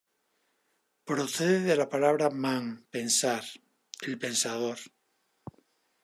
Procede 1.09 1.59
de 1.67 1.75
la 1.81 1.87
palabra 1.93 2.29
man, 2.45 2.71
"pensar"; 2.91 3.45
el 4.07 4.17
Pensador. 4.23 4.79